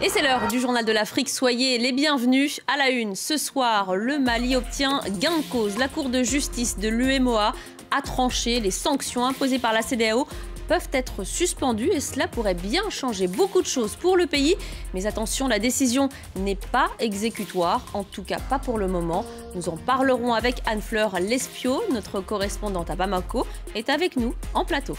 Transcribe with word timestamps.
Et 0.00 0.08
c'est 0.10 0.22
l'heure 0.22 0.46
du 0.46 0.60
journal 0.60 0.84
de 0.84 0.92
l'Afrique. 0.92 1.28
Soyez 1.28 1.76
les 1.78 1.90
bienvenus. 1.90 2.60
À 2.68 2.76
la 2.76 2.90
une, 2.90 3.16
ce 3.16 3.36
soir, 3.36 3.96
le 3.96 4.20
Mali 4.20 4.54
obtient 4.54 5.00
gain 5.18 5.38
de 5.38 5.42
cause. 5.50 5.76
La 5.76 5.88
Cour 5.88 6.08
de 6.08 6.22
justice 6.22 6.78
de 6.78 6.88
l'UMOA 6.88 7.52
a 7.90 8.02
tranché 8.02 8.60
les 8.60 8.70
sanctions 8.70 9.26
imposées 9.26 9.58
par 9.58 9.72
la 9.72 9.82
CDAO 9.82 10.28
peuvent 10.68 10.88
être 10.92 11.24
suspendues 11.24 11.90
et 11.90 11.98
cela 11.98 12.28
pourrait 12.28 12.54
bien 12.54 12.88
changer 12.90 13.26
beaucoup 13.26 13.60
de 13.60 13.66
choses 13.66 13.96
pour 13.96 14.16
le 14.16 14.26
pays. 14.26 14.54
Mais 14.94 15.06
attention, 15.06 15.48
la 15.48 15.58
décision 15.58 16.10
n'est 16.36 16.54
pas 16.54 16.90
exécutoire, 17.00 17.84
en 17.92 18.04
tout 18.04 18.22
cas 18.22 18.38
pas 18.38 18.60
pour 18.60 18.78
le 18.78 18.86
moment. 18.86 19.24
Nous 19.56 19.68
en 19.68 19.76
parlerons 19.76 20.32
avec 20.32 20.62
Anne-Fleur 20.66 21.18
Lespio, 21.18 21.82
notre 21.90 22.20
correspondante 22.20 22.90
à 22.90 22.94
Bamako, 22.94 23.46
est 23.74 23.88
avec 23.88 24.16
nous 24.16 24.34
en 24.54 24.64
plateau. 24.64 24.96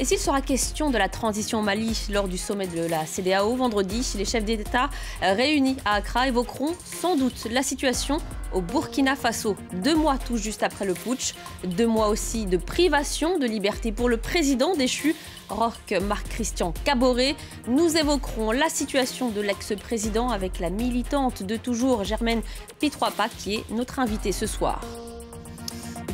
Et 0.00 0.06
s'il 0.06 0.18
sera 0.18 0.40
question 0.40 0.90
de 0.90 0.96
la 0.96 1.10
transition 1.10 1.58
au 1.58 1.62
Mali 1.62 2.06
lors 2.10 2.26
du 2.26 2.38
sommet 2.38 2.66
de 2.66 2.80
la 2.86 3.04
CDAO 3.04 3.54
vendredi, 3.54 4.14
les 4.16 4.24
chefs 4.24 4.46
d'État 4.46 4.88
réunis 5.20 5.76
à 5.84 5.96
Accra 5.96 6.26
évoqueront 6.26 6.72
sans 6.82 7.16
doute 7.16 7.46
la 7.50 7.62
situation 7.62 8.16
au 8.54 8.62
Burkina 8.62 9.14
Faso, 9.14 9.56
deux 9.74 9.94
mois 9.94 10.16
tout 10.16 10.38
juste 10.38 10.62
après 10.62 10.86
le 10.86 10.94
putsch, 10.94 11.34
deux 11.64 11.86
mois 11.86 12.08
aussi 12.08 12.46
de 12.46 12.56
privation 12.56 13.38
de 13.38 13.44
liberté 13.44 13.92
pour 13.92 14.08
le 14.08 14.16
président 14.16 14.74
déchu, 14.74 15.14
Roch 15.50 15.74
Marc-Christian 16.08 16.72
Caboret. 16.82 17.36
Nous 17.68 17.98
évoquerons 17.98 18.52
la 18.52 18.70
situation 18.70 19.28
de 19.28 19.42
l'ex-président 19.42 20.30
avec 20.30 20.60
la 20.60 20.70
militante 20.70 21.42
de 21.42 21.56
toujours 21.56 22.04
Germaine 22.04 22.40
Pitroipa 22.78 23.28
qui 23.28 23.56
est 23.56 23.70
notre 23.70 23.98
invitée 23.98 24.32
ce 24.32 24.46
soir 24.46 24.80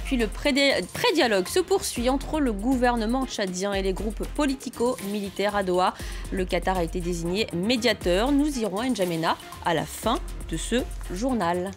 puis 0.06 0.16
le 0.16 0.28
pré-dialogue 0.28 1.48
se 1.48 1.58
poursuit 1.58 2.08
entre 2.08 2.38
le 2.38 2.52
gouvernement 2.52 3.26
tchadien 3.26 3.72
et 3.72 3.82
les 3.82 3.92
groupes 3.92 4.24
politico-militaires 4.36 5.56
à 5.56 5.64
Doha. 5.64 5.94
Le 6.30 6.44
Qatar 6.44 6.78
a 6.78 6.84
été 6.84 7.00
désigné 7.00 7.48
médiateur. 7.52 8.30
Nous 8.30 8.60
irons 8.60 8.78
à 8.78 8.88
N'Djamena 8.88 9.36
à 9.64 9.74
la 9.74 9.84
fin 9.84 10.20
de 10.48 10.56
ce 10.56 10.76
journal. 11.12 11.72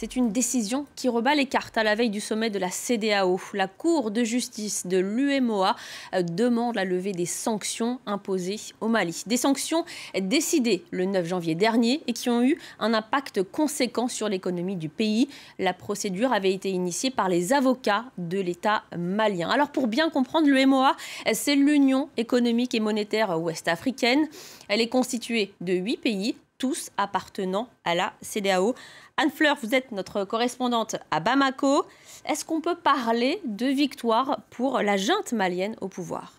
C'est 0.00 0.14
une 0.14 0.30
décision 0.30 0.86
qui 0.94 1.08
rebat 1.08 1.34
les 1.34 1.46
cartes 1.46 1.76
à 1.76 1.82
la 1.82 1.96
veille 1.96 2.08
du 2.08 2.20
sommet 2.20 2.50
de 2.50 2.60
la 2.60 2.70
CDAO. 2.70 3.40
La 3.52 3.66
Cour 3.66 4.12
de 4.12 4.22
justice 4.22 4.86
de 4.86 4.96
l'UMOA 4.96 5.74
euh, 6.14 6.22
demande 6.22 6.76
la 6.76 6.84
levée 6.84 7.10
des 7.10 7.26
sanctions 7.26 7.98
imposées 8.06 8.60
au 8.80 8.86
Mali. 8.86 9.24
Des 9.26 9.36
sanctions 9.36 9.84
décidées 10.20 10.84
le 10.92 11.04
9 11.04 11.26
janvier 11.26 11.56
dernier 11.56 12.00
et 12.06 12.12
qui 12.12 12.30
ont 12.30 12.44
eu 12.44 12.56
un 12.78 12.94
impact 12.94 13.42
conséquent 13.42 14.06
sur 14.06 14.28
l'économie 14.28 14.76
du 14.76 14.88
pays. 14.88 15.28
La 15.58 15.74
procédure 15.74 16.32
avait 16.32 16.52
été 16.52 16.70
initiée 16.70 17.10
par 17.10 17.28
les 17.28 17.52
avocats 17.52 18.04
de 18.18 18.38
l'État 18.38 18.84
malien. 18.96 19.50
Alors 19.50 19.70
pour 19.70 19.88
bien 19.88 20.10
comprendre, 20.10 20.46
l'UMOA, 20.46 20.94
c'est 21.32 21.56
l'Union 21.56 22.08
économique 22.16 22.72
et 22.72 22.78
monétaire 22.78 23.36
ouest-africaine. 23.42 24.28
Elle 24.68 24.80
est 24.80 24.88
constituée 24.88 25.54
de 25.60 25.72
huit 25.72 25.96
pays, 25.96 26.36
tous 26.58 26.90
appartenant 26.96 27.68
à 27.84 27.94
la 27.94 28.12
CDAO. 28.20 28.74
Anne-Fleur, 29.16 29.56
vous 29.62 29.74
êtes 29.74 29.92
notre 29.92 30.24
correspondante 30.24 30.96
à 31.10 31.20
Bamako. 31.20 31.86
Est-ce 32.26 32.44
qu'on 32.44 32.60
peut 32.60 32.76
parler 32.76 33.40
de 33.44 33.66
victoire 33.66 34.40
pour 34.50 34.80
la 34.80 34.96
junte 34.96 35.32
malienne 35.32 35.76
au 35.80 35.88
pouvoir? 35.88 36.34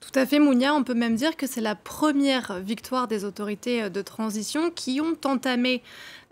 Tout 0.00 0.18
à 0.18 0.24
fait, 0.24 0.38
Mounia. 0.38 0.74
On 0.74 0.82
peut 0.82 0.94
même 0.94 1.14
dire 1.14 1.36
que 1.36 1.46
c'est 1.46 1.60
la 1.60 1.74
première 1.74 2.58
victoire 2.60 3.06
des 3.06 3.24
autorités 3.24 3.90
de 3.90 4.02
transition 4.02 4.70
qui 4.70 5.00
ont 5.00 5.16
entamé 5.24 5.82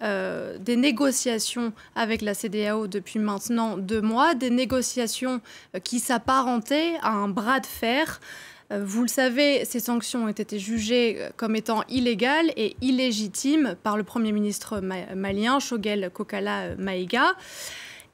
euh, 0.02 0.56
des 0.58 0.76
négociations 0.76 1.72
avec 1.94 2.22
la 2.22 2.32
CDAO 2.32 2.86
depuis 2.86 3.19
maintenant 3.19 3.76
deux 3.76 4.00
mois, 4.00 4.34
des 4.34 4.50
négociations 4.50 5.41
euh, 5.74 5.80
qui 5.80 6.00
s'apparentaient 6.00 6.94
à 7.02 7.10
un 7.10 7.28
bras 7.28 7.60
de 7.60 7.66
fer. 7.66 8.20
Euh, 8.70 8.83
vous 8.84 9.02
le 9.02 9.08
savez, 9.08 9.64
ces 9.64 9.80
sanctions 9.80 10.24
ont 10.24 10.28
été 10.28 10.58
jugées 10.58 11.28
comme 11.36 11.56
étant 11.56 11.84
illégales 11.88 12.50
et 12.56 12.77
illégitimes 12.80 13.77
par 13.83 13.97
le 13.97 14.05
Premier 14.05 14.33
ministre 14.33 14.81
malien, 14.81 15.59
Shogel 15.59 16.10
Kokala 16.12 16.76
Maïga. 16.76 17.34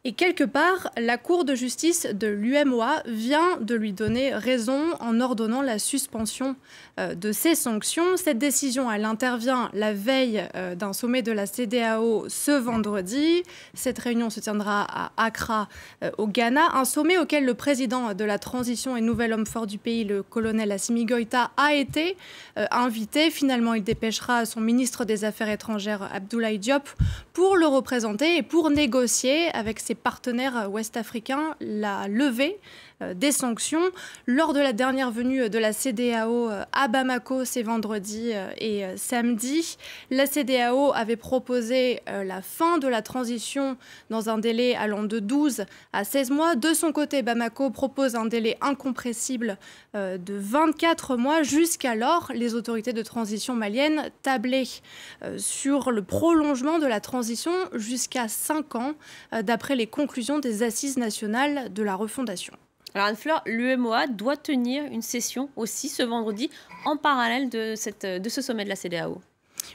Et 0.07 0.13
quelque 0.13 0.45
part, 0.45 0.91
la 0.99 1.17
Cour 1.17 1.47
de 1.47 1.55
justice 1.55 2.07
de 2.13 2.27
l'UMOA 2.27 3.03
vient 3.07 3.57
de 3.63 3.75
lui 3.75 3.95
donner 3.95 4.35
raison 4.35 4.93
en 5.01 5.19
ordonnant 5.23 5.63
la 5.63 5.79
suspension 5.79 6.57
euh, 7.01 7.15
de 7.15 7.33
ces 7.33 7.55
sanctions. 7.55 8.19
Cette 8.19 8.37
décision, 8.37 8.93
elle 8.93 9.07
intervient 9.07 9.71
la 9.73 9.95
veille 9.95 10.47
euh, 10.57 10.75
d'un 10.75 10.93
sommet 10.93 11.23
de 11.23 11.33
la 11.33 11.47
CDAO 11.47 12.27
ce 12.29 12.51
vendredi. 12.51 13.45
Cette 13.73 13.99
réunion 13.99 14.29
se 14.29 14.41
tiendra 14.41 14.83
à 14.83 15.11
Accra, 15.17 15.71
euh, 16.03 16.11
au 16.19 16.27
Ghana, 16.27 16.75
un 16.75 16.85
sommet 16.85 17.17
auquel 17.17 17.47
le 17.47 17.55
président 17.55 18.13
de 18.13 18.25
la 18.25 18.39
transition 18.39 18.99
et 18.99 19.01
nouvel 19.01 19.33
homme 19.33 19.47
fort 19.47 19.67
du 19.67 19.79
pays, 19.79 20.05
le 20.05 20.23
colonel 20.23 20.71
Assimi 20.71 21.07
Goïta, 21.07 21.51
a 21.57 21.73
été 21.73 22.19
invité. 22.57 23.31
Finalement, 23.31 23.73
il 23.73 23.83
dépêchera 23.83 24.45
son 24.45 24.61
ministre 24.61 25.07
des 25.07 25.25
Affaires 25.25 25.49
étrangères, 25.49 26.11
Abdoulaye 26.13 26.59
Diop, 26.59 26.91
pour 27.33 27.57
le 27.57 27.67
représenter 27.67 28.37
et 28.37 28.43
pour 28.43 28.69
négocier 28.69 29.49
avec 29.55 29.81
ses 29.81 29.94
partenaires 29.95 30.69
ouest-africains 30.71 31.57
la 31.61 32.09
levée 32.09 32.59
euh, 32.59 32.94
des 33.15 33.33
sanctions. 33.33 33.83
Lors 34.27 34.53
de 34.53 34.61
la 34.61 34.73
dernière 34.73 35.11
venue 35.11 35.51
de 35.51 35.59
la 35.59 35.73
CDAO 35.73 36.51
euh, 36.51 36.65
à 36.73 36.89
Bamako, 36.89 37.45
c'est 37.45 37.63
vendredi 37.63 38.31
euh, 38.33 38.51
et 38.59 38.85
samedi, 38.97 39.77
la 40.11 40.27
CDAO 40.27 40.93
avait 40.95 41.17
proposé 41.17 42.01
la 42.07 42.43
fin 42.43 42.79
de 42.79 42.89
la 42.89 43.03
transition 43.03 43.77
dans 44.11 44.29
un 44.29 44.39
délai 44.39 44.75
allant 44.75 45.03
de 45.03 45.19
12 45.19 45.65
à 45.93 46.05
16 46.05 46.31
mois. 46.31 46.57
De 46.57 46.73
son 46.73 46.93
côté, 46.93 47.23
Bamako 47.23 47.71
propose 47.71 48.15
un 48.15 48.27
délai 48.27 48.57
incompressible 48.61 49.59
de 49.95 50.19
24 50.29 51.17
mois. 51.17 51.43
Jusqu'alors, 51.43 52.31
les 52.35 52.55
autorités 52.55 52.93
de 52.93 53.03
transition 53.03 53.55
maliennes 53.55 54.11
tablaient 54.23 54.65
sur 55.37 55.91
le 55.91 56.03
prolongement 56.03 56.79
de 56.79 56.87
la 56.87 57.01
transition 57.01 57.53
jusqu'à 57.75 58.29
5 58.29 58.75
ans, 58.77 58.95
d'après 59.43 59.77
les 59.77 59.87
conclusions 59.87 60.39
des 60.39 60.63
assises 60.63 60.97
nationales 60.97 61.73
de 61.73 61.83
la 61.83 61.95
refondation. 61.95 62.55
Alors 62.95 63.09
Anne-Fleur, 63.09 63.43
l'UMOA 63.45 64.07
doit 64.07 64.37
tenir 64.37 64.85
une 64.85 65.03
session 65.03 65.51
aussi 65.57 65.89
ce 65.89 66.05
vendredi 66.05 66.49
en 66.85 66.97
parallèle 66.97 67.49
de, 67.49 68.19
de 68.19 68.29
ce 68.29 68.41
sommet 68.41 68.63
de 68.63 68.69
la 68.69 68.77
CDAO. 68.77 69.21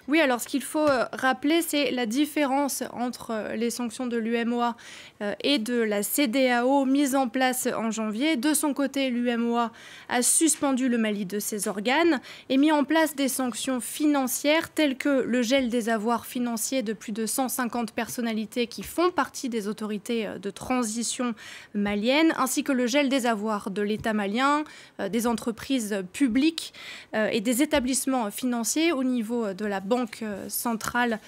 Oui, 0.07 0.19
alors 0.19 0.41
ce 0.41 0.47
qu'il 0.47 0.63
faut 0.63 0.87
euh, 0.87 1.05
rappeler, 1.13 1.61
c'est 1.61 1.91
la 1.91 2.05
différence 2.05 2.83
entre 2.93 3.31
euh, 3.31 3.55
les 3.55 3.69
sanctions 3.69 4.07
de 4.07 4.17
l'UMOA 4.17 4.75
euh, 5.21 5.33
et 5.43 5.59
de 5.59 5.75
la 5.75 6.03
CDAO 6.03 6.85
mise 6.85 7.15
en 7.15 7.27
place 7.27 7.67
en 7.67 7.91
janvier. 7.91 8.35
De 8.35 8.53
son 8.53 8.73
côté, 8.73 9.09
l'UMOA 9.09 9.71
a 10.07 10.21
suspendu 10.21 10.89
le 10.89 10.97
Mali 10.97 11.25
de 11.25 11.39
ses 11.39 11.67
organes 11.67 12.21
et 12.49 12.57
mis 12.57 12.71
en 12.71 12.83
place 12.83 13.15
des 13.15 13.27
sanctions 13.27 13.79
financières 13.79 14.69
telles 14.69 14.97
que 14.97 15.09
le 15.21 15.41
gel 15.41 15.69
des 15.69 15.89
avoirs 15.89 16.25
financiers 16.25 16.81
de 16.81 16.93
plus 16.93 17.11
de 17.11 17.25
150 17.25 17.91
personnalités 17.91 18.67
qui 18.67 18.83
font 18.83 19.11
partie 19.11 19.49
des 19.49 19.67
autorités 19.67 20.27
de 20.41 20.49
transition 20.49 21.33
maliennes, 21.73 22.33
ainsi 22.37 22.63
que 22.63 22.71
le 22.71 22.87
gel 22.87 23.09
des 23.09 23.25
avoirs 23.25 23.71
de 23.71 23.81
l'État 23.81 24.13
malien, 24.13 24.63
des 24.99 25.27
entreprises 25.27 26.03
publiques 26.13 26.73
et 27.13 27.41
des 27.41 27.61
établissements 27.61 28.31
financiers 28.31 28.91
au 28.91 29.03
niveau 29.03 29.53
de 29.53 29.65
la 29.65 29.78
Banque 29.79 30.19
euh, 30.21 30.47
centrale 30.49 31.19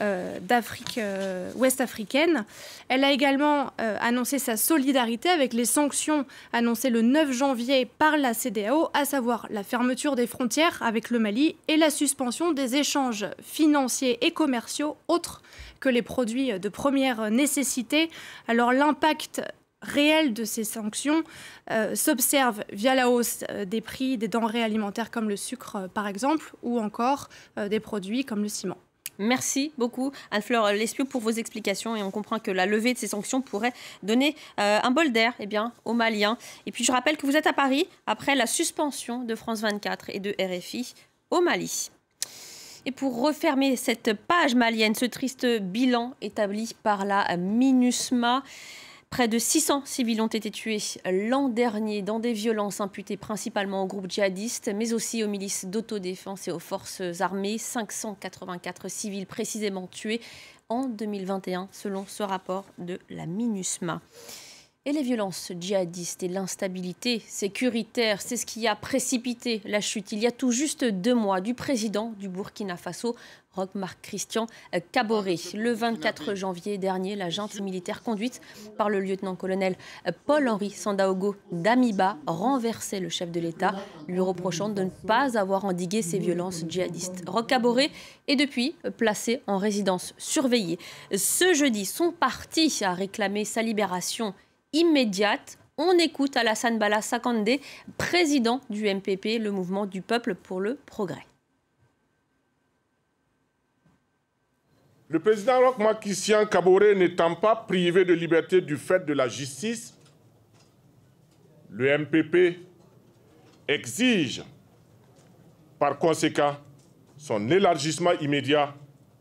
euh, 0.00 0.38
d'Afrique 0.40 0.98
euh, 0.98 1.52
ouest 1.54 1.80
africaine. 1.80 2.44
Elle 2.88 3.04
a 3.04 3.12
également 3.12 3.70
annoncé 3.78 4.38
sa 4.38 4.56
solidarité 4.56 5.28
avec 5.28 5.52
les 5.52 5.64
sanctions 5.64 6.26
annoncées 6.52 6.90
le 6.90 7.02
9 7.02 7.32
janvier 7.32 7.86
par 7.86 8.16
la 8.16 8.34
CDAO, 8.34 8.88
à 8.92 9.04
savoir 9.04 9.46
la 9.50 9.62
fermeture 9.62 10.16
des 10.16 10.26
frontières 10.26 10.82
avec 10.82 11.10
le 11.10 11.18
Mali 11.18 11.56
et 11.68 11.76
la 11.76 11.90
suspension 11.90 12.52
des 12.52 12.76
échanges 12.76 13.26
financiers 13.42 14.24
et 14.24 14.32
commerciaux 14.32 14.96
autres 15.08 15.42
que 15.80 15.88
les 15.88 16.02
produits 16.02 16.58
de 16.58 16.68
première 16.68 17.30
nécessité. 17.30 18.10
Alors 18.48 18.72
l'impact 18.72 19.42
réel 19.84 20.34
de 20.34 20.44
ces 20.44 20.64
sanctions 20.64 21.22
euh, 21.70 21.94
s'observe 21.94 22.64
via 22.72 22.94
la 22.94 23.08
hausse 23.08 23.44
euh, 23.50 23.64
des 23.64 23.80
prix 23.80 24.18
des 24.18 24.28
denrées 24.28 24.62
alimentaires 24.62 25.10
comme 25.10 25.28
le 25.28 25.36
sucre 25.36 25.76
euh, 25.76 25.88
par 25.88 26.06
exemple, 26.06 26.52
ou 26.62 26.80
encore 26.80 27.28
des 27.56 27.80
produits 27.80 28.24
comme 28.24 28.42
le 28.42 28.48
ciment. 28.48 28.76
Merci 29.18 29.72
beaucoup 29.78 30.10
Anne-Fleur 30.30 30.72
Lespio 30.72 31.04
pour 31.04 31.20
vos 31.20 31.30
explications 31.30 31.94
et 31.94 32.02
on 32.02 32.10
comprend 32.10 32.38
que 32.38 32.50
la 32.50 32.66
levée 32.66 32.94
de 32.94 32.98
ces 32.98 33.06
sanctions 33.08 33.40
pourrait 33.40 33.72
donner 34.02 34.34
un 34.56 34.90
bol 34.90 35.12
d'air 35.12 35.34
eh 35.38 35.46
bien, 35.46 35.72
aux 35.84 35.92
Maliens. 35.92 36.36
Et 36.66 36.72
puis 36.72 36.82
je 36.82 36.90
rappelle 36.90 37.16
que 37.16 37.26
vous 37.26 37.36
êtes 37.36 37.46
à 37.46 37.52
Paris 37.52 37.86
après 38.06 38.34
la 38.34 38.46
suspension 38.46 39.22
de 39.22 39.34
France 39.36 39.60
24 39.60 40.10
et 40.10 40.18
de 40.18 40.34
RFI 40.40 40.94
au 41.30 41.40
Mali. 41.40 41.90
Et 42.86 42.90
pour 42.90 43.20
refermer 43.22 43.76
cette 43.76 44.12
page 44.12 44.54
malienne, 44.54 44.94
ce 44.94 45.06
triste 45.06 45.46
bilan 45.46 46.14
établi 46.20 46.74
par 46.82 47.06
la 47.06 47.36
MINUSMA, 47.36 48.42
Près 49.14 49.28
de 49.28 49.38
600 49.38 49.82
civils 49.84 50.20
ont 50.20 50.26
été 50.26 50.50
tués 50.50 50.80
l'an 51.08 51.48
dernier 51.48 52.02
dans 52.02 52.18
des 52.18 52.32
violences 52.32 52.80
imputées 52.80 53.16
principalement 53.16 53.84
aux 53.84 53.86
groupes 53.86 54.10
djihadistes, 54.10 54.72
mais 54.74 54.92
aussi 54.92 55.22
aux 55.22 55.28
milices 55.28 55.66
d'autodéfense 55.66 56.48
et 56.48 56.50
aux 56.50 56.58
forces 56.58 57.00
armées. 57.20 57.56
584 57.56 58.88
civils 58.88 59.26
précisément 59.26 59.86
tués 59.86 60.20
en 60.68 60.88
2021, 60.88 61.68
selon 61.70 62.06
ce 62.08 62.24
rapport 62.24 62.64
de 62.78 62.98
la 63.08 63.26
MINUSMA. 63.26 64.00
Et 64.86 64.92
les 64.92 65.02
violences 65.02 65.50
djihadistes 65.58 66.24
et 66.24 66.28
l'instabilité 66.28 67.22
sécuritaire, 67.26 68.20
c'est 68.20 68.36
ce 68.36 68.44
qui 68.44 68.68
a 68.68 68.76
précipité 68.76 69.62
la 69.64 69.80
chute 69.80 70.12
il 70.12 70.18
y 70.18 70.26
a 70.26 70.30
tout 70.30 70.50
juste 70.50 70.84
deux 70.84 71.14
mois 71.14 71.40
du 71.40 71.54
président 71.54 72.12
du 72.18 72.28
Burkina 72.28 72.76
Faso, 72.76 73.16
Roch-Marc 73.54 73.98
Christian 74.02 74.46
Caboret. 74.92 75.36
Le 75.54 75.72
24 75.72 76.34
janvier 76.34 76.76
dernier, 76.76 77.16
la 77.16 77.30
junte 77.30 77.58
militaire 77.60 78.02
conduite 78.02 78.42
par 78.76 78.90
le 78.90 79.00
lieutenant-colonel 79.00 79.76
Paul-Henri 80.26 80.68
Sandaogo 80.68 81.34
d'Amiba 81.50 82.18
renversait 82.26 83.00
le 83.00 83.08
chef 83.08 83.30
de 83.30 83.40
l'État, 83.40 83.74
lui 84.06 84.20
reprochant 84.20 84.68
de 84.68 84.82
ne 84.82 84.90
pas 85.06 85.38
avoir 85.38 85.64
endigué 85.64 86.02
ces 86.02 86.18
violences 86.18 86.64
djihadistes. 86.68 87.22
Roch 87.26 87.46
Caboret 87.46 87.90
est 88.28 88.36
depuis 88.36 88.74
placé 88.98 89.40
en 89.46 89.56
résidence 89.56 90.12
surveillée. 90.18 90.78
Ce 91.16 91.54
jeudi, 91.54 91.86
son 91.86 92.12
parti 92.12 92.70
a 92.82 92.92
réclamé 92.92 93.46
sa 93.46 93.62
libération 93.62 94.34
immédiate. 94.74 95.58
On 95.78 95.98
écoute 95.98 96.36
Alassane 96.36 96.78
Bala 96.78 97.00
Sakande, 97.00 97.48
président 97.96 98.60
du 98.68 98.84
MPP, 98.84 99.38
le 99.40 99.50
mouvement 99.50 99.86
du 99.86 100.02
peuple 100.02 100.34
pour 100.34 100.60
le 100.60 100.76
progrès. 100.86 101.24
Le 105.08 105.18
président 105.18 105.60
Roch 105.60 106.00
Christian 106.00 106.46
Kabore 106.46 106.94
n'étant 106.96 107.34
pas 107.34 107.56
privé 107.56 108.04
de 108.04 108.12
liberté 108.12 108.60
du 108.60 108.76
fait 108.76 109.04
de 109.04 109.12
la 109.12 109.28
justice, 109.28 109.94
le 111.70 111.98
MPP 111.98 112.60
exige 113.66 114.42
par 115.78 115.98
conséquent 115.98 116.56
son 117.16 117.50
élargissement 117.50 118.12
immédiat 118.20 118.74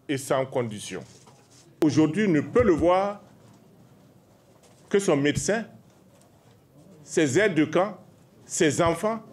et 0.07 0.17
sans 0.17 0.45
condition. 0.45 1.03
Aujourd'hui, 1.83 2.27
ne 2.27 2.41
peut 2.41 2.63
le 2.63 2.73
voir 2.73 3.23
que 4.94 5.00
son 5.00 5.18
médecin, 5.18 5.66
ses 7.01 7.40
aides 7.40 7.56
de 7.56 7.66
camp, 7.66 7.98
ses 8.45 8.80
enfants, 8.80 9.24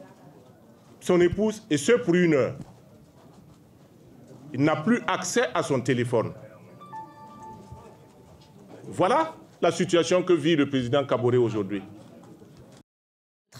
son 1.01 1.21
épouse, 1.21 1.63
et 1.69 1.77
ce 1.77 1.93
pour 1.93 2.15
une 2.15 2.33
heure. 2.33 2.57
Il 4.55 4.65
n'a 4.65 4.77
plus 4.77 5.03
accès 5.07 5.49
à 5.53 5.63
son 5.63 5.83
téléphone. 5.83 6.33
Voilà 8.85 9.35
la 9.61 9.71
situation 9.71 10.23
que 10.23 10.33
vit 10.33 10.57
le 10.57 10.67
président 10.67 11.05
Kabore 11.05 11.35
aujourd'hui. 11.35 11.83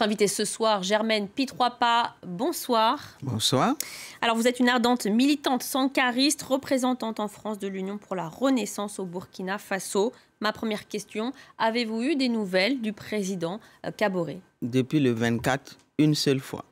Notre 0.01 0.09
invité 0.09 0.27
ce 0.27 0.45
soir, 0.45 0.81
Germaine 0.81 1.27
Pitroipa, 1.27 2.15
bonsoir. 2.25 3.19
Bonsoir. 3.21 3.75
Alors 4.19 4.35
vous 4.35 4.47
êtes 4.47 4.59
une 4.59 4.67
ardente 4.67 5.05
militante 5.05 5.61
sankariste, 5.61 6.41
représentante 6.41 7.19
en 7.19 7.27
France 7.27 7.59
de 7.59 7.67
l'Union 7.67 7.99
pour 7.99 8.15
la 8.15 8.27
Renaissance 8.27 8.97
au 8.97 9.05
Burkina 9.05 9.59
Faso. 9.59 10.11
Ma 10.39 10.53
première 10.53 10.87
question, 10.87 11.33
avez-vous 11.59 12.01
eu 12.01 12.15
des 12.15 12.29
nouvelles 12.29 12.81
du 12.81 12.93
président 12.93 13.59
Kabore 13.95 14.41
Depuis 14.63 14.99
le 14.99 15.11
24, 15.11 15.77
une 15.99 16.15
seule 16.15 16.39
fois. 16.39 16.65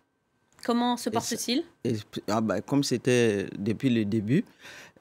Comment 0.66 0.98
se 0.98 1.12
porte-t-il? 1.12 1.64
ah 2.30 2.42
bah, 2.42 2.62
Comme 2.62 2.84
c'était 2.84 3.46
depuis 3.60 3.92
le 3.92 4.06
début, 4.06 4.44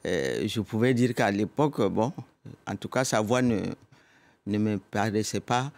euh, 0.05 0.47
je 0.47 0.61
pouvais 0.61 0.93
dire 0.93 1.15
qu'à 1.15 1.31
l'époque, 1.31 1.81
bon, 1.81 2.13
en 2.67 2.75
tout 2.75 2.89
cas, 2.89 3.03
sa 3.03 3.21
voix 3.21 3.41
ne, 3.41 3.61
ne 4.45 4.57
me 4.59 4.77
paraissait 4.77 5.39
pas 5.39 5.71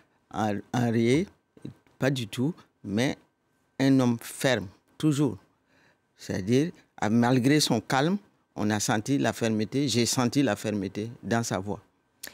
enrayée, 0.73 1.27
pas 2.01 2.09
du 2.09 2.27
tout, 2.27 2.51
mais 2.83 3.15
un 3.79 3.99
homme 3.99 4.17
ferme, 4.19 4.67
toujours. 4.97 5.37
C'est-à-dire, 6.17 6.71
malgré 7.11 7.59
son 7.59 7.79
calme, 7.79 8.17
on 8.55 8.71
a 8.71 8.79
senti 8.79 9.19
la 9.19 9.33
fermeté, 9.33 9.87
j'ai 9.87 10.07
senti 10.07 10.41
la 10.41 10.55
fermeté 10.55 11.11
dans 11.21 11.43
sa 11.43 11.59
voix. 11.59 11.79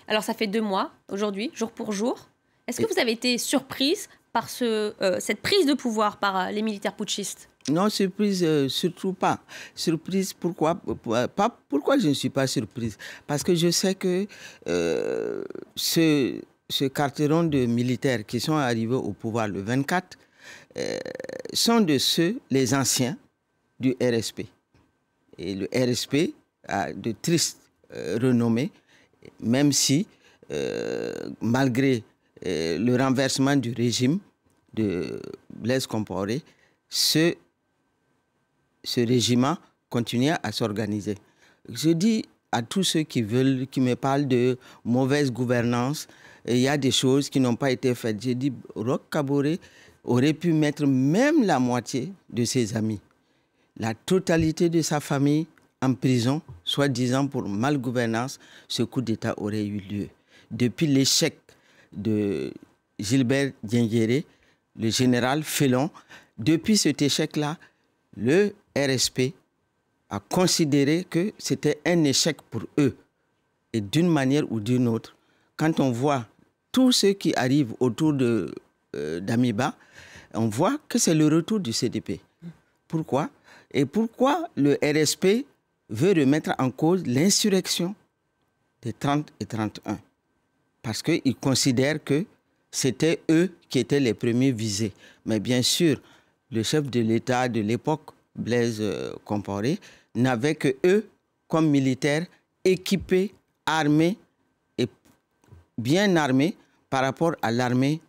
Alors, 0.07 0.23
ça 0.23 0.33
fait 0.33 0.47
deux 0.47 0.61
mois, 0.61 0.91
aujourd'hui, 1.11 1.51
jour 1.53 1.71
pour 1.71 1.91
jour. 1.91 2.29
Est-ce 2.65 2.79
que 2.79 2.87
vous 2.93 2.99
avez 2.99 3.11
été 3.11 3.37
surprise 3.37 4.07
par 4.31 4.49
ce, 4.49 4.93
euh, 5.01 5.19
cette 5.19 5.41
prise 5.41 5.65
de 5.65 5.73
pouvoir 5.73 6.15
par 6.15 6.37
euh, 6.37 6.51
les 6.51 6.61
militaires 6.61 6.95
putschistes? 6.95 7.49
Non, 7.69 7.89
surprise, 7.89 8.45
euh, 8.45 8.69
surtout 8.69 9.11
pas. 9.11 9.39
Surprise, 9.75 10.31
pourquoi? 10.31 10.79
Pas, 11.35 11.49
Pourquoi 11.67 11.97
je 11.97 12.07
ne 12.07 12.13
suis 12.13 12.29
pas 12.29 12.47
surprise? 12.47 12.97
Parce 13.25 13.43
que 13.43 13.53
je 13.53 13.69
sais 13.69 13.95
que 13.95 14.25
ce, 15.75 16.41
ce 16.69 16.85
carteron 16.85 17.43
de 17.43 17.65
militaires 17.65 18.25
qui 18.25 18.39
sont 18.39 18.55
arrivés 18.55 18.95
au 18.95 19.13
pouvoir 19.13 19.47
le 19.47 19.61
24 19.61 20.17
sont 21.53 21.81
de 21.81 21.97
ceux, 21.97 22.39
les 22.51 22.73
anciens, 22.73 23.17
du 23.79 23.95
RSP. 24.01 24.41
Et 25.37 25.55
le 25.55 25.67
RSP 25.73 26.33
a 26.67 26.93
de 26.93 27.13
tristes 27.19 27.59
renommées, 27.91 28.71
même 29.39 29.71
si, 29.71 30.07
malgré 31.41 32.03
le 32.43 32.95
renversement 32.95 33.55
du 33.55 33.71
régime, 33.71 34.19
de 34.73 35.21
Blaise 35.49 35.87
Compaoré, 35.87 36.43
ce, 36.89 37.33
ce 38.83 39.01
régiment 39.01 39.57
continuait 39.89 40.35
à 40.43 40.51
s'organiser. 40.51 41.15
Je 41.69 41.89
dis 41.89 42.25
à 42.51 42.61
tous 42.61 42.83
ceux 42.83 43.01
qui 43.03 43.21
veulent, 43.21 43.67
qui 43.69 43.81
me 43.81 43.95
parlent 43.95 44.27
de 44.27 44.57
mauvaise 44.85 45.31
gouvernance, 45.31 46.07
il 46.47 46.59
y 46.59 46.67
a 46.67 46.77
des 46.77 46.91
choses 46.91 47.29
qui 47.29 47.39
n'ont 47.39 47.55
pas 47.55 47.71
été 47.71 47.93
faites. 47.95 48.21
J'ai 48.21 48.35
dit, 48.35 48.53
Roch 48.75 49.01
Kaboré 49.11 49.59
aurait 50.03 50.33
pu 50.33 50.53
mettre 50.53 50.85
même 50.85 51.43
la 51.43 51.59
moitié 51.59 52.11
de 52.29 52.45
ses 52.45 52.75
amis, 52.75 52.99
la 53.77 53.93
totalité 53.93 54.69
de 54.69 54.81
sa 54.81 54.99
famille 54.99 55.47
en 55.81 55.93
prison, 55.93 56.41
soi-disant 56.63 57.27
pour 57.27 57.47
malgouvernance, 57.47 58.39
ce 58.67 58.83
coup 58.83 59.01
d'État 59.01 59.33
aurait 59.37 59.65
eu 59.65 59.79
lieu. 59.79 60.07
Depuis 60.49 60.87
l'échec 60.87 61.37
de 61.93 62.51
Gilbert 62.97 63.51
Dienguéré, 63.63 64.25
le 64.79 64.89
général 64.89 65.43
Félon, 65.43 65.89
depuis 66.37 66.77
cet 66.77 67.01
échec-là, 67.01 67.57
le 68.15 68.53
RSP 68.75 69.33
a 70.09 70.19
considéré 70.19 71.05
que 71.09 71.33
c'était 71.37 71.79
un 71.85 72.03
échec 72.05 72.37
pour 72.49 72.63
eux. 72.77 72.95
Et 73.73 73.81
d'une 73.81 74.07
manière 74.07 74.49
ou 74.51 74.59
d'une 74.59 74.87
autre, 74.87 75.15
quand 75.57 75.79
on 75.79 75.91
voit 75.91 76.25
tout 76.77 76.91
ce 76.91 77.07
qui 77.07 77.33
arrive 77.35 77.73
autour 77.79 78.13
de 78.13 78.53
euh, 78.95 79.19
d'Amiba, 79.19 79.73
on 80.35 80.47
voit 80.47 80.77
que 80.87 80.99
c'est 80.99 81.15
le 81.15 81.25
retour 81.27 81.59
du 81.59 81.73
CDP. 81.73 82.19
Pourquoi? 82.87 83.31
Et 83.71 83.83
pourquoi 83.87 84.47
le 84.55 84.77
RSP 84.83 85.47
veut 85.89 86.11
remettre 86.11 86.51
en 86.59 86.69
cause 86.69 87.03
l'insurrection 87.07 87.95
des 88.83 88.93
30 88.93 89.27
et 89.39 89.47
31 89.47 89.97
Parce 90.83 91.01
qu'il 91.01 91.35
considère 91.37 92.03
que 92.03 92.25
c'était 92.69 93.21
eux 93.31 93.49
qui 93.69 93.79
étaient 93.79 93.99
les 93.99 94.13
premiers 94.13 94.51
visés. 94.51 94.93
Mais 95.25 95.39
bien 95.39 95.63
sûr, 95.63 95.99
le 96.51 96.61
chef 96.61 96.91
de 96.91 96.99
l'État 96.99 97.49
de 97.49 97.61
l'époque, 97.61 98.11
Blaise 98.35 98.77
euh, 98.81 99.13
Compaoré, 99.25 99.79
n'avait 100.13 100.53
que 100.53 100.75
eux 100.85 101.09
comme 101.47 101.71
militaires 101.71 102.27
équipés, 102.63 103.33
armés 103.65 104.15
et 104.77 104.87
bien 105.75 106.15
armés 106.15 106.55
par 106.89 107.03
rapport 107.03 107.35
à 107.41 107.51
l'armée 107.51 108.01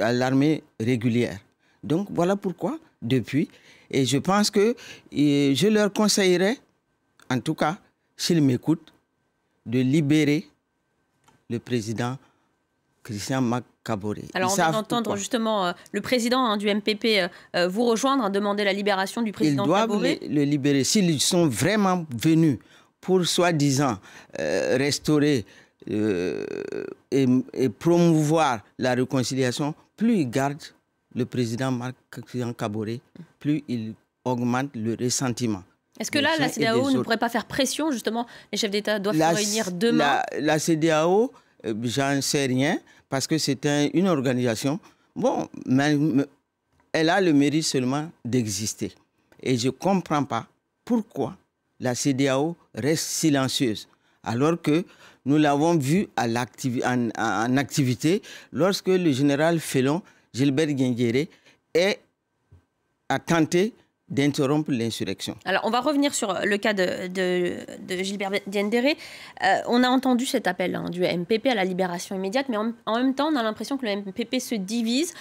à 0.00 0.12
l'armée 0.12 0.62
régulière. 0.78 1.38
Donc 1.82 2.08
voilà 2.10 2.36
pourquoi 2.36 2.78
depuis 3.02 3.48
et 3.90 4.04
je 4.04 4.18
pense 4.18 4.50
que 4.50 4.76
je 5.12 5.66
leur 5.68 5.92
conseillerais 5.92 6.58
en 7.30 7.40
tout 7.40 7.54
cas 7.54 7.78
s'ils 8.16 8.42
m'écoutent 8.42 8.92
de 9.66 9.80
libérer 9.80 10.48
le 11.50 11.58
président 11.58 12.18
Christian 13.02 13.40
Macabore. 13.40 14.14
Alors 14.34 14.52
on 14.52 14.54
vient 14.54 14.70
d'entendre 14.70 15.16
justement 15.16 15.66
euh, 15.66 15.72
le 15.92 16.00
président 16.00 16.44
hein, 16.44 16.56
du 16.58 16.66
MPP 16.72 17.04
euh, 17.04 17.28
euh, 17.56 17.68
vous 17.68 17.84
rejoindre, 17.84 18.24
hein, 18.24 18.30
demander 18.30 18.64
la 18.64 18.72
libération 18.72 19.22
du 19.22 19.32
président 19.32 19.64
Ils 19.64 19.66
doivent 19.66 20.02
le, 20.02 20.44
libérer. 20.44 20.84
S'ils 20.84 21.20
sont 21.20 21.46
vraiment 21.46 22.04
venus 22.16 22.58
pour 23.00 23.24
soi-disant 23.24 23.98
restaurer 24.36 25.46
et, 25.88 27.68
promouvoir 27.78 28.60
la 28.78 28.94
réconciliation, 28.94 29.74
plus 29.96 30.18
ils 30.18 30.30
gardent 30.30 30.62
le 31.14 31.24
président 31.24 31.70
Marc 31.70 31.96
Kabore, 32.56 32.86
plus 33.38 33.62
il 33.68 33.94
augmente 34.24 34.70
le 34.74 34.96
ressentiment. 34.98 35.62
Est-ce 35.98 36.10
que 36.10 36.18
là, 36.18 36.30
la 36.38 36.48
CDAO 36.48 36.90
ne 36.90 37.00
pourrait 37.00 37.16
pas 37.16 37.28
faire 37.28 37.46
pression, 37.46 37.90
justement 37.90 38.26
Les 38.52 38.58
chefs 38.58 38.70
d'État 38.70 38.98
doivent 38.98 39.16
se 39.16 39.34
réunir 39.34 39.72
demain 39.72 39.98
La, 39.98 40.40
la 40.40 40.58
CDAO, 40.58 41.32
j'en 41.64 42.20
sais 42.22 42.46
rien 42.46 42.78
parce 43.08 43.26
que 43.26 43.38
c'est 43.38 43.66
une 43.94 44.06
organisation, 44.06 44.78
bon, 45.16 45.48
mais, 45.66 45.96
elle 46.92 47.10
a 47.10 47.20
le 47.20 47.32
mérite 47.32 47.64
seulement 47.64 48.10
d'exister. 48.24 48.92
Et 49.42 49.56
je 49.56 49.66
ne 49.66 49.72
comprends 49.72 50.24
pas 50.24 50.46
pourquoi 50.84 51.36
la 51.80 51.94
CDAO 51.94 52.56
reste 52.74 53.04
silencieuse, 53.04 53.88
alors 54.22 54.60
que 54.60 54.84
nous 55.28 55.36
l'avons 55.36 55.76
vu 55.76 56.08
en, 56.16 57.08
en, 57.16 57.56
activité 57.56 58.22
lorsque 58.52 58.88
le 58.88 59.12
général 59.12 59.60
Félon, 59.60 60.02
Gilbert 60.32 60.72
Guinguéré, 60.72 61.28
a 63.08 63.18
tenté 63.18 63.74
d'interrompre 64.08 64.70
l'insurrection. 64.72 65.36
Alors, 65.44 65.62
on 65.64 65.70
va 65.70 65.80
revenir 65.80 66.14
sur 66.14 66.32
le 66.42 66.56
cas 66.56 66.72
de, 66.72 67.08
de, 67.08 68.02
Gilbert 68.02 68.32
Diendéré. 68.46 68.96
Euh, 69.44 69.58
on 69.68 69.82
a 69.82 69.88
entendu 69.88 70.24
cet 70.24 70.46
appel 70.46 70.74
hein, 70.74 70.88
du 70.90 71.02
MPP 71.02 71.46
à 71.46 71.54
la 71.54 71.64
libération 71.64 72.16
immédiate, 72.16 72.46
mais 72.48 72.56
en, 72.56 72.96
même 72.96 73.14
temps, 73.14 73.28
on 73.30 73.36
a 73.36 73.42
l'impression 73.42 73.76
que 73.76 73.84
le 73.84 73.96
MPP 73.96 74.40
se 74.40 74.54
divise. 74.54 75.12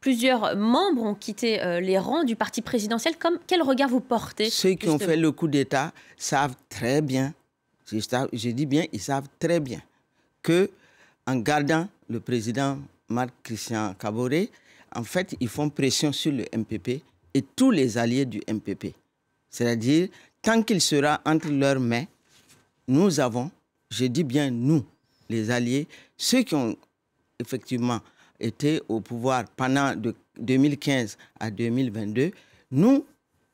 Plusieurs 0.00 0.56
membres 0.56 1.02
ont 1.02 1.14
quitté 1.14 1.60
euh, 1.60 1.80
les 1.80 1.98
rangs 1.98 2.22
du 2.22 2.36
parti 2.36 2.62
présidentiel. 2.62 3.16
Comme, 3.16 3.38
quel 3.48 3.62
regard 3.62 3.88
vous 3.88 4.00
portez 4.00 4.48
Ceux 4.48 4.74
qui 4.74 4.88
ont 4.88 4.98
fait 4.98 5.16
le 5.16 5.32
coup 5.32 5.48
d'État 5.48 5.92
savent 6.16 6.54
très 6.68 7.02
bien, 7.02 7.34
je, 7.90 8.50
dis 8.50 8.66
bien, 8.66 8.84
ils 8.92 9.00
savent 9.00 9.28
très 9.38 9.60
bien 9.60 9.80
que 10.42 10.70
en 11.26 11.36
gardant 11.36 11.88
le 12.08 12.20
président 12.20 12.78
Marc 13.08 13.30
Christian 13.42 13.94
Caboret, 13.94 14.50
en 14.94 15.04
fait, 15.04 15.36
ils 15.40 15.48
font 15.48 15.68
pression 15.68 16.12
sur 16.12 16.32
le 16.32 16.44
MPP 16.56 17.02
et 17.34 17.42
tous 17.54 17.70
les 17.70 17.98
alliés 17.98 18.24
du 18.24 18.40
MPP. 18.48 18.94
C'est-à-dire, 19.50 20.08
tant 20.42 20.62
qu'il 20.62 20.80
sera 20.80 21.20
entre 21.24 21.48
leurs 21.48 21.80
mains, 21.80 22.04
nous 22.88 23.20
avons, 23.20 23.50
je 23.90 24.06
dis 24.06 24.24
bien 24.24 24.50
nous, 24.50 24.84
les 25.28 25.50
alliés, 25.50 25.86
ceux 26.16 26.42
qui 26.42 26.54
ont 26.54 26.76
effectivement 27.38 28.00
été 28.38 28.80
au 28.88 29.00
pouvoir 29.00 29.44
pendant 29.56 29.94
de 29.94 30.14
2015 30.38 31.16
à 31.40 31.50
2022, 31.50 32.30
nous, 32.70 33.04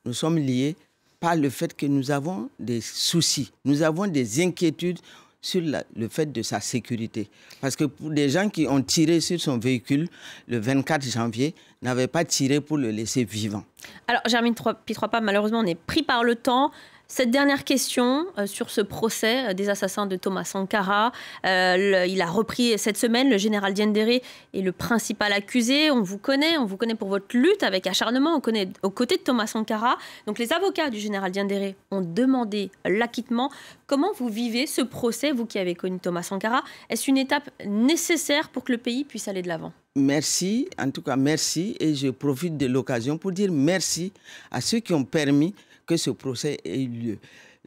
nous 0.05 0.12
sommes 0.12 0.39
liés 0.39 0.77
par 1.23 1.37
le 1.37 1.50
fait 1.50 1.75
que 1.76 1.87
nous 1.87 2.11
avons 2.11 2.50
des 2.59 2.81
soucis, 2.81 3.52
nous 3.64 3.83
avons 3.83 4.09
des 4.09 4.43
inquiétudes 4.43 4.99
sur 5.41 5.62
le 5.62 6.09
fait 6.09 6.33
de 6.33 6.43
sa 6.43 6.61
sécurité. 6.61 7.31
Parce 7.61 7.76
que 7.76 7.85
pour 7.85 8.11
des 8.11 8.29
gens 8.29 8.49
qui 8.49 8.67
ont 8.67 8.83
tiré 8.83 9.21
sur 9.21 9.41
son 9.41 9.57
véhicule 9.59 10.09
le 10.49 10.59
24 10.59 11.05
janvier, 11.05 11.55
n'avaient 11.81 12.09
pas 12.09 12.25
tiré 12.25 12.61
pour 12.61 12.76
le 12.76 12.91
laisser 12.91 13.25
vivant. 13.25 13.64
Alors, 14.09 14.23
Germine 14.26 14.55
Pitropa, 14.85 15.21
malheureusement, 15.21 15.61
on 15.61 15.67
est 15.67 15.75
pris 15.75 16.02
par 16.02 16.25
le 16.25 16.35
temps. 16.35 16.73
Cette 17.14 17.31
dernière 17.31 17.64
question 17.64 18.25
euh, 18.38 18.47
sur 18.47 18.71
ce 18.71 18.81
procès 18.81 19.50
euh, 19.50 19.52
des 19.52 19.69
assassins 19.69 20.07
de 20.07 20.16
Thomas 20.16 20.45
Sankara, 20.45 21.12
euh, 21.45 22.07
il 22.09 22.23
a 22.23 22.26
repris 22.26 22.78
cette 22.78 22.97
semaine, 22.97 23.28
le 23.28 23.37
général 23.37 23.75
Diendéré 23.75 24.23
est 24.54 24.62
le 24.62 24.73
principal 24.73 25.31
accusé. 25.35 25.90
On 25.90 26.00
vous 26.00 26.16
connaît, 26.16 26.57
on 26.57 26.64
vous 26.64 26.78
connaît 26.78 26.95
pour 26.95 27.09
votre 27.09 27.37
lutte 27.37 27.64
avec 27.64 27.87
acharnement, 27.87 28.35
on 28.35 28.40
connaît 28.40 28.71
aux 28.83 28.88
côtés 28.88 29.19
de 29.19 29.23
Thomas 29.23 29.47
Sankara. 29.47 29.99
Donc 30.26 30.38
les 30.38 30.54
avocats 30.54 30.88
du 30.88 30.99
général 30.99 31.33
Diendéré 31.33 31.76
ont 31.90 32.00
demandé 32.00 32.71
l'acquittement. 32.87 33.50
Comment 33.87 34.12
vous 34.16 34.31
vivez 34.31 34.66
ce 34.66 34.81
procès, 34.81 35.33
vous 35.33 35.45
qui 35.45 35.59
avez 35.59 35.75
connu 35.75 35.99
Thomas 35.99 36.23
Sankara? 36.23 36.64
Est-ce 36.88 37.11
une 37.11 37.19
étape 37.19 37.50
nécessaire 37.66 38.49
pour 38.49 38.64
que 38.64 38.73
le 38.73 38.78
pays 38.78 39.04
puisse 39.04 39.28
aller 39.28 39.42
de 39.42 39.49
l'avant? 39.49 39.75
Merci, 39.97 40.71
en 40.78 40.90
tout 40.90 41.02
cas 41.02 41.16
merci, 41.16 41.76
et 41.78 41.95
je 41.95 42.09
profite 42.09 42.57
de 42.57 42.64
l'occasion 42.64 43.19
pour 43.19 43.33
dire 43.33 43.52
merci 43.52 44.14
à 44.50 44.62
ceux 44.62 44.78
qui 44.81 44.95
ont 44.95 45.04
permis 45.04 45.54
que 45.87 45.97
ce 45.97 46.11
procès 46.11 46.59
ait 46.65 46.83
eu 46.83 46.89
lieu. 46.89 47.19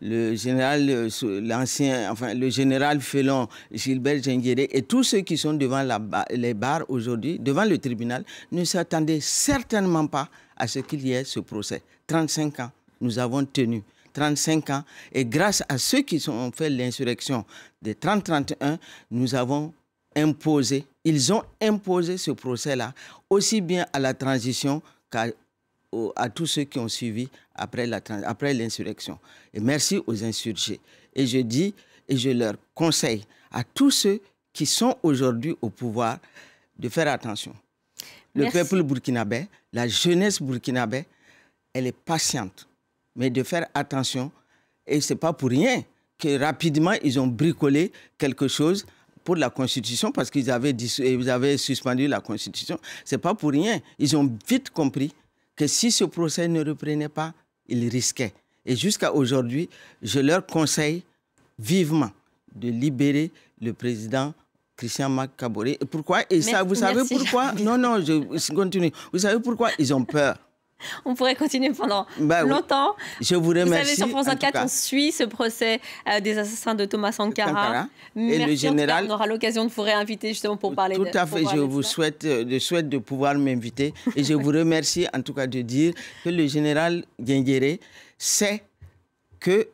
Le 0.02 0.36
général, 0.36 0.90
euh, 0.90 1.10
l'ancien, 1.42 2.12
enfin, 2.12 2.34
le 2.34 2.50
général 2.50 3.00
Félon, 3.00 3.48
Gilbert 3.72 4.22
Genguéré 4.22 4.68
et 4.72 4.82
tous 4.82 5.04
ceux 5.04 5.22
qui 5.22 5.38
sont 5.38 5.54
devant 5.54 5.86
les 6.30 6.54
barres 6.54 6.84
aujourd'hui, 6.90 7.40
devant 7.40 7.64
le 7.64 7.78
tribunal, 7.78 8.26
ne 8.52 8.66
s'attendaient 8.66 9.22
certainement 9.22 10.08
pas 10.08 10.28
à 10.58 10.68
ce 10.68 10.80
qu'il 10.80 11.08
y 11.08 11.14
ait 11.14 11.24
ce 11.24 11.40
procès. 11.40 11.82
35 12.08 12.60
ans, 12.60 12.72
nous 13.00 13.20
avons 13.20 13.46
tenu. 13.46 13.84
35 14.16 14.70
ans. 14.72 14.84
Et 15.12 15.26
grâce 15.26 15.62
à 15.70 15.78
ceux 15.78 16.02
qui 16.02 16.24
ont 16.30 16.52
fait 16.52 16.70
l'insurrection 16.70 17.46
des 17.82 17.94
30-31, 17.94 18.78
nous 19.12 19.36
avons 19.36 19.74
imposé, 20.16 20.86
ils 21.04 21.32
ont 21.34 21.44
imposé 21.62 22.18
ce 22.18 22.32
procès-là, 22.32 22.94
aussi 23.30 23.62
bien 23.62 23.86
à 23.94 24.00
la 24.00 24.14
transition 24.14 24.82
qu'à 25.12 25.28
à 26.16 26.30
tous 26.30 26.46
ceux 26.46 26.64
qui 26.64 26.80
ont 26.80 26.88
suivi 26.88 27.30
après 27.54 27.86
l'insurrection. 27.88 29.14
Après 29.14 29.54
et 29.54 29.60
merci 29.60 30.02
aux 30.06 30.24
insurgés. 30.24 30.80
Et 31.14 31.26
je 31.26 31.40
dis 31.40 31.74
et 32.08 32.18
je 32.18 32.30
leur 32.30 32.56
conseille 32.74 33.24
à 33.52 33.64
tous 33.64 33.92
ceux 33.92 34.22
qui 34.54 34.66
sont 34.66 34.96
aujourd'hui 35.04 35.56
au 35.62 35.70
pouvoir 35.70 36.20
de 36.78 36.90
faire 36.90 37.08
attention. 37.08 37.56
Le 38.34 38.52
peuple 38.52 38.84
burkinabé, 38.84 39.48
la 39.72 39.88
jeunesse 39.88 40.42
burkinabé, 40.42 41.06
elle 41.74 41.88
est 41.88 41.96
patiente, 41.96 42.68
mais 43.16 43.30
de 43.30 43.44
faire 43.44 43.68
attention. 43.74 44.32
Et 44.86 45.00
ce 45.02 45.14
n'est 45.14 45.20
pas 45.20 45.34
pour 45.34 45.50
rien 45.50 45.84
que 46.18 46.38
rapidement, 46.40 46.94
ils 47.04 47.20
ont 47.20 47.28
bricolé 47.28 47.92
quelque 48.18 48.48
chose 48.48 48.86
pour 49.24 49.36
la 49.36 49.50
Constitution 49.50 50.12
parce 50.12 50.30
qu'ils 50.30 50.52
avaient, 50.52 50.76
avaient 51.28 51.58
suspendu 51.58 52.08
la 52.08 52.22
Constitution. 52.22 52.78
Ce 53.04 53.16
n'est 53.16 53.20
pas 53.20 53.34
pour 53.34 53.52
rien. 53.52 53.80
Ils 53.98 54.16
ont 54.16 54.30
vite 54.48 54.70
compris 54.70 55.14
que 55.56 55.68
si 55.68 55.92
ce 55.92 56.04
procès 56.04 56.48
ne 56.48 56.64
reprenait 56.64 57.10
pas, 57.10 57.34
ils 57.68 57.88
risquaient. 57.90 58.34
Et 58.66 58.76
jusqu'à 58.76 59.14
aujourd'hui, 59.14 59.70
je 60.02 60.20
leur 60.20 60.46
conseille 60.46 61.04
vivement 61.58 62.12
de 62.54 62.70
libérer 62.70 63.32
le 63.62 63.74
président 63.74 64.34
Christian 64.76 65.10
Macabore. 65.10 65.78
Pourquoi? 65.90 66.24
Et 66.30 66.42
ça, 66.42 66.64
vous 66.64 66.76
savez 66.76 67.04
pourquoi? 67.08 67.54
Non, 67.54 67.78
non, 67.78 68.00
je 68.02 68.54
continue. 68.54 68.92
Vous 69.14 69.20
savez 69.20 69.40
pourquoi? 69.40 69.70
Ils 69.80 69.94
ont 69.94 70.04
peur. 70.04 70.38
On 71.06 71.16
pourrait 71.16 71.36
continuer 71.36 71.72
pendant 71.72 72.06
bah 72.20 72.44
longtemps. 72.44 72.96
Je 73.22 73.36
vous 73.36 73.50
remercie. 73.50 73.70
Vous 73.70 73.76
savez, 73.76 73.96
sur 73.96 74.10
France 74.10 74.26
24, 74.28 74.64
on 74.64 74.68
suit 74.68 75.12
ce 75.12 75.24
procès 75.24 75.80
euh, 76.10 76.20
des 76.20 76.38
assassins 76.38 76.76
de 76.76 76.86
Thomas 76.86 77.12
Sankara. 77.12 77.88
Et 78.16 78.46
le 78.46 78.56
général. 78.56 79.08
on 79.10 79.14
aura 79.14 79.28
l'occasion 79.28 79.66
de 79.66 79.70
vous 79.70 79.82
réinviter 79.82 80.30
justement 80.30 80.58
pour 80.58 80.74
parler 80.74 80.96
Tout 80.96 81.08
à 81.14 81.26
fait. 81.26 81.44
Je 81.54 81.60
vous 81.60 81.84
souhaite, 81.84 82.26
euh, 82.26 82.46
je 82.48 82.60
souhaite 82.60 82.90
de 82.90 82.98
pouvoir 82.98 83.36
m'inviter. 83.36 83.94
et 84.16 84.24
je 84.24 84.34
vous 84.34 84.50
remercie 84.60 85.08
en 85.14 85.22
tout 85.22 85.34
cas 85.34 85.48
de 85.48 85.62
dire 85.62 85.94
que 86.24 86.30
le 86.30 86.48
général 86.48 87.04
Guinguéré 87.20 87.80
sait 88.18 88.64
que 89.40 89.68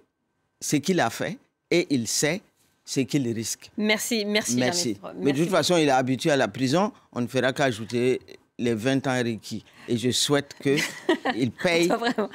ce 0.59 0.75
qu'il 0.77 0.99
a 0.99 1.09
fait 1.09 1.37
et 1.69 1.87
il 1.89 2.07
sait 2.07 2.41
ce 2.85 2.99
qu'il 3.01 3.27
risque. 3.31 3.71
Merci, 3.77 4.25
merci. 4.25 4.57
Merci. 4.57 4.97
Mais 5.17 5.31
de 5.33 5.37
toute 5.43 5.49
façon, 5.49 5.77
il 5.77 5.87
est 5.87 5.91
habitué 5.91 6.31
à 6.31 6.35
la 6.35 6.47
prison. 6.47 6.91
On 7.13 7.21
ne 7.21 7.27
fera 7.27 7.53
qu'ajouter 7.53 8.19
les 8.61 8.73
20 8.73 9.07
ans 9.07 9.17
requis. 9.17 9.63
Et 9.87 9.97
je 9.97 10.11
souhaite 10.11 10.55
qu'il 10.61 11.51
paye 11.63 11.91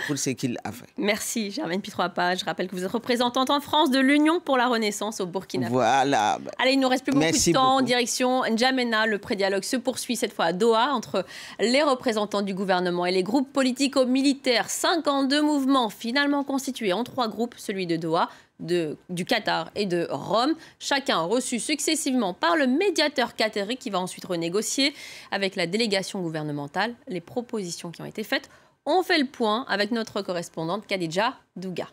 pour 0.06 0.18
ce 0.18 0.30
qu'il 0.30 0.58
a 0.64 0.72
fait. 0.72 0.86
Merci, 0.98 1.50
Germaine 1.50 1.80
Pitroapa. 1.80 2.34
Je 2.34 2.44
rappelle 2.44 2.68
que 2.68 2.74
vous 2.74 2.84
êtes 2.84 2.90
représentante 2.90 3.50
en 3.50 3.60
France 3.60 3.90
de 3.90 4.00
l'Union 4.00 4.40
pour 4.40 4.56
la 4.56 4.66
Renaissance 4.66 5.20
au 5.20 5.26
Burkina 5.26 5.66
Faso. 5.66 5.74
Voilà. 5.76 6.38
Allez, 6.58 6.72
il 6.72 6.80
nous 6.80 6.88
reste 6.88 7.04
plus 7.04 7.12
beaucoup 7.12 7.24
de 7.24 7.52
temps. 7.52 7.76
En 7.76 7.80
direction 7.80 8.42
N'Djamena, 8.42 9.06
le 9.06 9.18
prédialogue 9.18 9.62
se 9.62 9.76
poursuit 9.76 10.16
cette 10.16 10.32
fois 10.32 10.46
à 10.46 10.52
Doha 10.52 10.92
entre 10.92 11.24
les 11.60 11.82
représentants 11.82 12.42
du 12.42 12.52
gouvernement 12.52 13.06
et 13.06 13.12
les 13.12 13.22
groupes 13.22 13.52
politico-militaires. 13.52 14.68
52 14.68 15.40
mouvements 15.40 15.88
finalement 15.88 16.42
constitués 16.42 16.92
en 16.92 17.04
trois 17.04 17.28
groupes, 17.28 17.54
celui 17.56 17.86
de 17.86 17.96
Doha, 17.96 18.28
du 18.60 19.24
Qatar 19.26 19.70
et 19.74 19.86
de 19.86 20.06
Rome, 20.10 20.54
chacun 20.78 21.20
reçu 21.20 21.58
successivement 21.58 22.32
par 22.32 22.56
le 22.56 22.66
médiateur 22.66 23.34
qatari 23.34 23.76
qui 23.76 23.90
va 23.90 24.00
ensuite 24.00 24.24
renégocier 24.24 24.94
avec 25.30 25.56
la 25.56 25.66
délégation 25.66 26.15
gouvernementale 26.20 26.94
les 27.08 27.20
propositions 27.20 27.90
qui 27.90 28.02
ont 28.02 28.06
été 28.06 28.24
faites. 28.24 28.50
On 28.84 29.02
fait 29.02 29.18
le 29.18 29.26
point 29.26 29.64
avec 29.68 29.90
notre 29.90 30.22
correspondante 30.22 30.86
Khadija 30.86 31.34
Douga. 31.56 31.88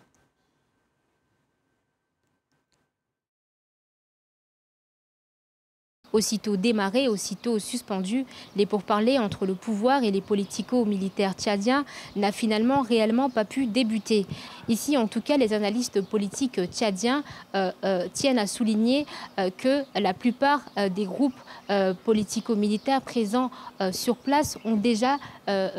Aussitôt 6.13 6.57
démarré, 6.57 7.07
aussitôt 7.07 7.57
suspendu, 7.57 8.27
les 8.55 8.67
pourparlers 8.67 9.17
entre 9.17 9.47
le 9.47 9.55
pouvoir 9.55 10.03
et 10.03 10.11
les 10.11 10.21
politico-militaires 10.21 11.33
tchadiens 11.33 11.85
n'a 12.15 12.31
finalement 12.31 12.83
réellement 12.83 13.31
pas 13.31 13.45
pu 13.45 13.65
débuter. 13.65 14.27
Ici, 14.69 14.95
en 14.97 15.07
tout 15.07 15.21
cas, 15.21 15.35
les 15.35 15.53
analystes 15.53 16.01
politiques 16.01 16.59
tchadiens 16.71 17.23
euh, 17.53 17.71
euh, 17.83 18.07
tiennent 18.13 18.39
à 18.39 18.47
souligner 18.47 19.05
euh, 19.37 19.49
que 19.55 19.83
la 19.99 20.13
plupart 20.13 20.61
des 20.95 21.05
groupes 21.05 21.33
politico-militaires 22.03 23.01
présents 23.01 23.49
sur 23.91 24.17
place 24.17 24.57
ont 24.65 24.75
déjà 24.75 25.17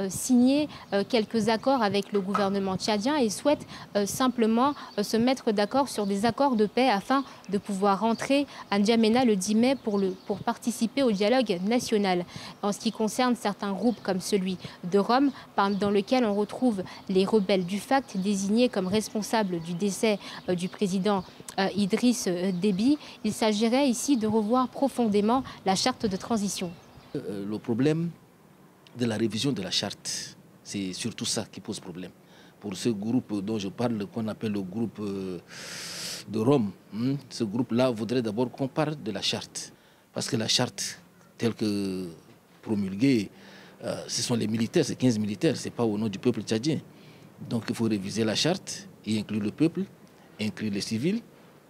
signé 0.09 0.69
quelques 1.09 1.49
accords 1.49 1.83
avec 1.83 2.13
le 2.13 2.21
gouvernement 2.21 2.77
tchadien 2.77 3.17
et 3.17 3.31
souhaitent 3.31 3.67
simplement 4.07 4.75
se 5.01 5.17
mettre 5.17 5.53
d'accord 5.53 5.89
sur 5.89 6.07
des 6.07 6.27
accords 6.27 6.57
de 6.57 6.67
paix 6.67 6.89
afin 6.89 7.23
de 7.51 7.59
pouvoir 7.59 8.01
rentrer 8.01 8.47
à 8.71 8.79
N'Djamena 8.79 9.25
le 9.25 9.37
10 9.37 9.55
mai 9.55 9.77
pour, 9.77 10.01
pour 10.27 10.39
participer 10.39 11.03
au 11.03 11.13
dialogue 11.13 11.59
national. 11.67 12.25
En 12.63 12.73
ce 12.73 12.79
qui 12.79 12.91
concerne 12.91 13.37
certains 13.37 13.73
groupes 13.73 14.03
comme 14.03 14.21
celui 14.21 14.57
de 14.85 14.99
Rome, 14.99 15.31
dans 15.57 15.91
lequel 15.91 16.25
on 16.25 16.35
retrouve 16.35 16.83
les 17.09 17.25
rebelles 17.25 17.67
du 17.67 17.79
FACT 17.79 18.17
désignés 18.17 18.69
comme 18.75 18.89
responsable 18.89 19.61
du 19.61 19.75
décès 19.75 20.19
euh, 20.49 20.55
du 20.57 20.69
président 20.69 21.23
euh, 21.61 21.69
Idriss 21.77 22.27
euh, 22.27 22.51
Déby. 22.51 22.99
Il 23.23 23.33
s'agirait 23.33 23.89
ici 23.89 24.17
de 24.17 24.27
revoir 24.27 24.69
profondément 24.69 25.45
la 25.65 25.77
charte 25.77 26.07
de 26.07 26.17
transition. 26.17 26.73
Le 27.15 27.59
problème 27.59 28.11
de 28.99 29.07
la 29.07 29.17
révision 29.17 29.53
de 29.53 29.63
la 29.63 29.71
charte, 29.71 30.37
c'est 30.65 30.93
surtout 30.93 31.25
ça 31.25 31.45
qui 31.53 31.61
pose 31.61 31.79
problème. 31.79 32.11
Pour 32.59 32.75
ce 32.75 32.89
groupe 32.89 33.41
dont 33.41 33.59
je 33.59 33.69
parle, 33.69 34.05
qu'on 34.13 34.27
appelle 34.27 34.51
le 34.51 34.63
groupe 34.63 35.01
de 36.29 36.39
Rome, 36.41 36.73
hein, 36.97 37.15
ce 37.31 37.45
groupe-là 37.45 37.91
voudrait 37.91 38.23
d'abord 38.23 38.51
qu'on 38.51 38.67
parle 38.67 38.97
de 39.01 39.13
la 39.13 39.23
charte. 39.23 39.73
Parce 40.13 40.29
que 40.29 40.37
la 40.37 40.49
charte, 40.49 41.01
telle 41.39 41.55
que 41.55 42.09
promulguée, 42.63 43.31
ce 44.09 44.23
sont 44.23 44.35
les 44.35 44.49
militaires, 44.49 44.85
c'est 44.85 44.97
15 44.97 45.19
militaires, 45.21 45.57
ce 45.57 45.67
n'est 45.67 45.71
pas 45.71 45.85
au 45.85 45.97
nom 45.97 46.09
du 46.09 46.19
peuple 46.19 46.43
tchadien. 46.43 46.79
Donc 47.41 47.65
il 47.69 47.75
faut 47.75 47.85
réviser 47.85 48.25
la 48.25 48.35
charte 48.35 48.89
et 49.07 49.19
inclure 49.19 49.41
le 49.43 49.51
peuple, 49.51 49.83
inclure 50.41 50.73
les 50.73 50.81
civils, 50.81 51.21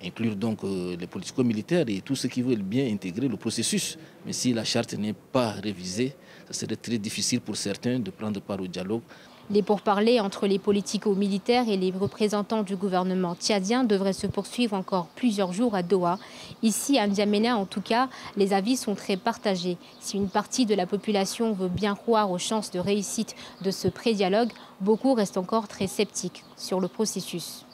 inclure 0.02 0.36
donc 0.36 0.62
euh, 0.64 0.96
les 0.96 1.06
politico-militaires 1.06 1.84
et 1.88 2.00
tous 2.00 2.16
ceux 2.16 2.28
qui 2.28 2.42
veulent 2.42 2.62
bien 2.62 2.86
intégrer 2.92 3.28
le 3.28 3.36
processus. 3.36 3.98
Mais 4.26 4.32
si 4.32 4.52
la 4.52 4.64
charte 4.64 4.94
n'est 4.94 5.14
pas 5.14 5.50
révisée, 5.50 6.14
ça 6.46 6.52
serait 6.52 6.76
très 6.76 6.98
difficile 6.98 7.40
pour 7.40 7.56
certains 7.56 7.98
de 7.98 8.10
prendre 8.10 8.40
part 8.40 8.60
au 8.60 8.66
dialogue. 8.66 9.02
Les 9.50 9.62
pourparlers 9.62 10.20
entre 10.20 10.46
les 10.46 10.58
politico-militaires 10.58 11.68
et 11.68 11.76
les 11.76 11.90
représentants 11.90 12.62
du 12.62 12.76
gouvernement 12.76 13.34
tchadien 13.34 13.84
devraient 13.84 14.14
se 14.14 14.26
poursuivre 14.26 14.74
encore 14.74 15.06
plusieurs 15.14 15.52
jours 15.52 15.74
à 15.74 15.82
Doha. 15.82 16.18
Ici, 16.62 16.98
à 16.98 17.06
N'Djamena, 17.06 17.56
en 17.56 17.66
tout 17.66 17.82
cas, 17.82 18.08
les 18.36 18.54
avis 18.54 18.76
sont 18.76 18.94
très 18.94 19.16
partagés. 19.16 19.76
Si 20.00 20.16
une 20.16 20.30
partie 20.30 20.64
de 20.64 20.74
la 20.74 20.86
population 20.86 21.52
veut 21.52 21.68
bien 21.68 21.94
croire 21.94 22.30
aux 22.30 22.38
chances 22.38 22.70
de 22.70 22.78
réussite 22.78 23.34
de 23.62 23.70
ce 23.70 23.88
pré-dialogue, 23.88 24.50
beaucoup 24.80 25.12
restent 25.12 25.36
encore 25.36 25.68
très 25.68 25.86
sceptiques 25.86 26.42
sur 26.56 26.80
le 26.80 26.88
processus. 26.88 27.66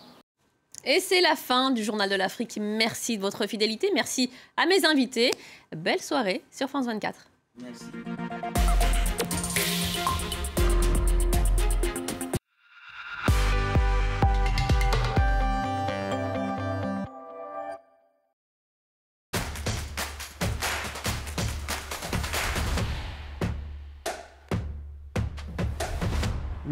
Et 0.85 0.99
c'est 1.01 1.21
la 1.21 1.37
fin 1.37 1.71
du 1.71 1.85
Journal 1.85 2.09
de 2.09 2.17
l'Afrique. 2.17 2.59
Merci 2.61 3.17
de 3.17 3.23
votre 3.23 3.47
fidélité. 3.47 3.91
Merci 3.95 4.31
à 4.57 4.67
mes 4.67 4.85
invités. 4.87 5.31
Belle 5.77 6.01
soirée 6.01 6.43
sur 6.51 6.69
France 6.69 6.87
24. 6.87 7.27
Merci. 7.63 7.85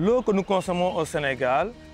L'eau 0.00 0.22
que 0.22 0.30
nous 0.30 0.44
consommons 0.44 0.94
au 0.94 1.04
Sénégal 1.04 1.72